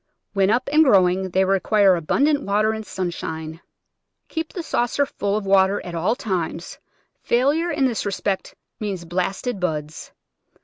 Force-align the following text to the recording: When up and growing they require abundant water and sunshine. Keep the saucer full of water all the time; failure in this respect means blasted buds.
When 0.33 0.49
up 0.49 0.67
and 0.71 0.83
growing 0.83 1.29
they 1.29 1.45
require 1.45 1.95
abundant 1.95 2.41
water 2.41 2.71
and 2.71 2.83
sunshine. 2.83 3.61
Keep 4.29 4.53
the 4.53 4.63
saucer 4.63 5.05
full 5.05 5.37
of 5.37 5.45
water 5.45 5.79
all 5.95 6.15
the 6.15 6.23
time; 6.23 6.57
failure 7.21 7.69
in 7.69 7.85
this 7.85 8.03
respect 8.03 8.55
means 8.79 9.05
blasted 9.05 9.59
buds. 9.59 10.11